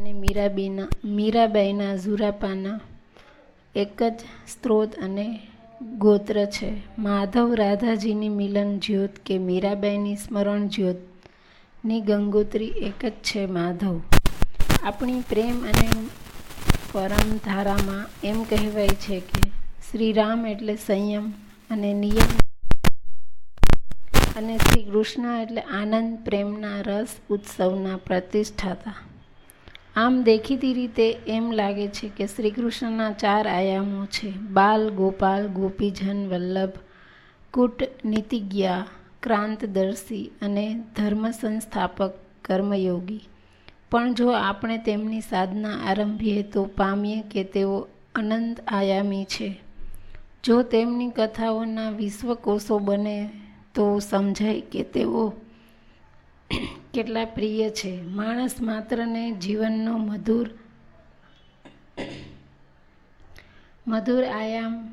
[0.00, 2.80] અને મીરાબીના, મીરાબાઈના, ઝુરાપાના
[3.74, 4.12] એક જ
[4.48, 5.40] સ્ત્રોત અને
[5.98, 6.82] ગોત્ર છે.
[6.98, 14.00] માધવ રાધાજીની મિલન જ્યોત કે મીરાબાઈની સ્મરણ જ્યોતની ગંગોત્રી એક જ છે માધવ.
[14.82, 15.88] આપણી પ્રેમ અને
[16.92, 19.50] પરમધારામાં એમ કહેવાય છે કે
[19.90, 21.32] શ્રી રામ એટલે સંયમ
[21.70, 22.32] અને નિયમ
[24.36, 28.94] અને શ્રી કૃષ્ણ એટલે આનંદ, પ્રેમના રસ, ઉત્સવના પ્રતિષ્ઠાતા.
[29.96, 34.30] આમ દેખીતી રીતે એમ લાગે છે કે શ્રી કૃષ્ણના ચાર આયામો છે.
[34.30, 36.72] બાલ, ગોપાલ, ગોપીજન, વલ્લભ,
[37.54, 38.86] કૂટ, નીતિજ્ઞા,
[39.22, 42.14] ક્રાંતદર્શી અને ધર્મ સંસ્થાપક
[42.44, 43.20] કર્મયોગી.
[43.90, 49.60] પણ જો આપણે તેમની સાધના આરંભીએ તો પામીએ કે તેઓ અનંત આયામી છે.
[50.44, 53.30] જો તેમની કથાઓના વિશ્વકોષો બને
[53.74, 55.34] તો સમજાય કે તેઓ
[57.00, 58.02] કેટલા પ્રિય છે?
[58.02, 60.50] માણસ માત્રને જીવનનો મધુર
[63.86, 64.88] મધુર આયામ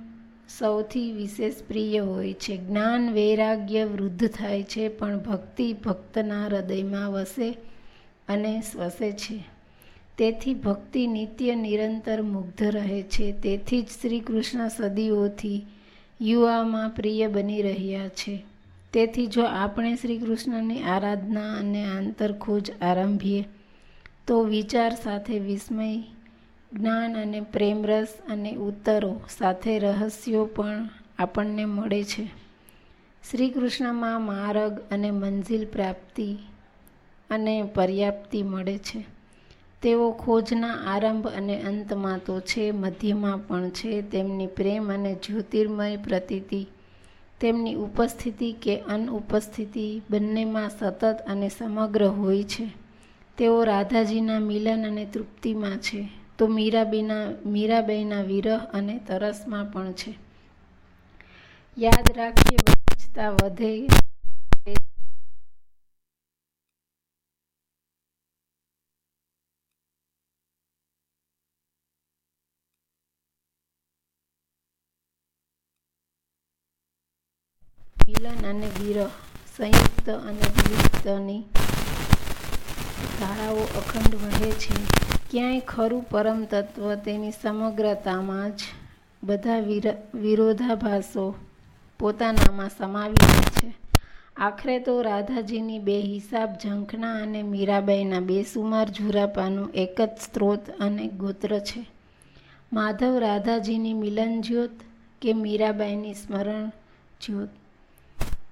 [0.59, 2.58] સૌથી વિશેષ પ્રિય હોય છે.
[2.58, 7.58] જ્ઞાન વૈરાગ્ય વૃદ્ધ થાય છે, પણ ભક્તિ ભક્તના હૃદયમાં વસે
[8.27, 9.44] અને સ્વસે છે.
[10.17, 13.31] તેથી ભક્તિ નિત્ય નિરંતર મુગ્ધ રહે છે.
[13.31, 15.66] તેથી જ શ્રી કૃષ્ણ સદીઓથી
[16.21, 18.56] યુવામાં પ્રિય બની રહ્યા છે.
[18.97, 23.47] તેથી જો આપણે શ્રી કૃષ્ણની આરાધના અને આંતરખોજ આરંભીએ,
[24.27, 25.97] તો વિચાર સાથે વિસ્મય,
[26.73, 32.25] જ્ઞાન અને પ્રેમરસ અને ઉત્તરો સાથે રહસ્યો પણ આપણને મળે છે.
[33.31, 36.37] શ્રી કૃષ્ણમાં માર્ગ અને મંજિલ પ્રાપ્તિ
[37.29, 39.05] અને પર્યાપ્તિ મળે છે.
[39.81, 44.01] તેઓ ખોજના આરંભ અને અંતમાં તો છે, મધ્યમાં પણ છે.
[44.01, 46.67] તેમની પ્રેમ અને જ્યોતિર્મય પ્રતીતિ
[47.41, 52.70] તેમની ઉપસ્થિતિ કે અનુપસ્થિતિ બંનેમાં સતત અને સમગ્ર હોય છે.
[53.37, 56.08] તેઓ રાધાજીના મિલન અને તૃપ્તિમાં છે.
[56.37, 60.17] તો મીરાબીના મીરાબાઈના વિરહ અને તરસમાં પણ છે.
[61.77, 63.87] યાદ રાખીએ વાંચતા વધે
[78.07, 79.09] મિલન અને વિરહ
[79.57, 81.43] સંયુક્ત અને વિયુક્તની
[83.19, 84.75] ધારાઓ અખંડ વહે છે.
[85.31, 88.63] ક્યાંય ખરું પરમ તત્વ તેની સમગ્રતામાં જ
[89.23, 89.59] બધા
[90.13, 91.35] વિરોધાભાસો
[91.99, 93.73] પોતાનામાં સમાવી છે.
[94.37, 101.59] આખરે તો રાધાજીની બે હિસાબ ઝંખના અને મીરાબાઈના બેસુમાર ઝુરાપાનું એક જ સ્ત્રોત અને ગોત્ર
[101.59, 101.85] છે.
[102.73, 104.71] માધવ રાધાજીની મિલન જ્યોત
[105.21, 106.69] કે મીરાબાઈની સ્મરણ
[107.21, 107.49] જ્યોત?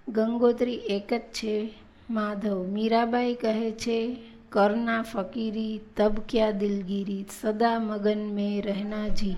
[0.08, 1.72] ગંગોત્રી એક જ છે.
[2.10, 4.18] માધવ, મીરાબાઈ કહે છે,
[4.50, 9.36] કરના ફકીરી, તબ ક્યાં દિલગીરી, સદા મગન મેં રહેનાજી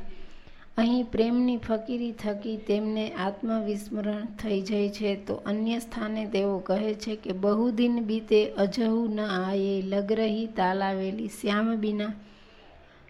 [0.77, 5.15] અહીં પ્રેમની ફકીરી થકી તેમને આત્મવિસ્મરણ થઈ જાય છે.
[5.15, 11.27] તો અન્ય સ્થાને તેઓ કહે છે કે બહુ દિન બીતે અજહુ ન આયે, લગરહી તાલાવેલી
[11.27, 12.13] શ્યામ બિના.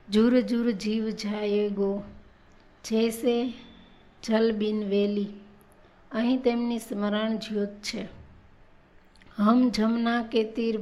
[0.10, 2.04] જુર જુર જીવ જાય ગો,
[2.86, 3.54] જૈસે
[4.24, 5.28] જલ બિન વેલી.
[6.12, 8.08] અહીં તેમની સ્મરણ જ્યોત છે.
[9.38, 10.80] હમ જમના કે તીર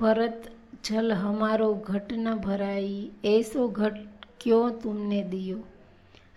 [0.00, 0.42] ભરત
[0.84, 3.96] જલ હમારો ઘટ ન ભરાઈ, એસો ઘટ
[4.40, 5.58] ક્યો તુમને દિયો?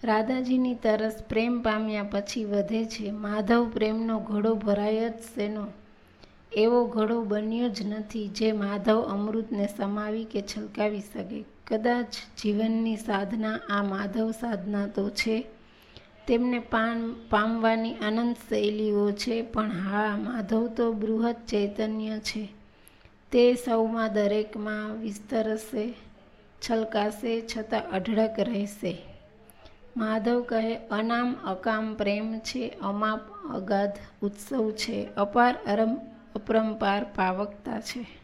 [0.04, 3.12] રાધાજીની તરસ પ્રેમ પામ્યા પછી વધે છે.
[3.12, 5.68] માધવ પ્રેમનો ઘડો ભરાય જ શેનો?
[6.56, 11.46] એવો ઘડો બન્યો જ નથી જે માધવ અમૃતને સમાવી કે છલકાવી શકે.
[11.68, 12.06] કદાચ
[12.42, 15.46] જીવનની સાધના આ માધવ સાધના તો છે.
[16.30, 22.50] તેમને પાન, પામવાની અનંત શૈલીઓ છે, પણ હા, માધવ તો બૃહદ ચૈતન્ય છે.
[23.32, 25.94] તે સૌમાં દરેકમાં વિસ્તરશે
[26.70, 28.98] છલકાશે છતાં અઢળક રહેશે.
[29.98, 33.20] માધવ કહે, અનામ અકામ પ્રેમ છે, અમાપ
[33.54, 35.98] અગાધ ઉત્સવ છે, અપાર અરમ,
[36.36, 38.19] અપરંપાર પાવકતા છે.